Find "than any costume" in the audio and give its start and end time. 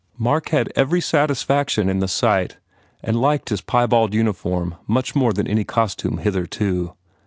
5.31-6.17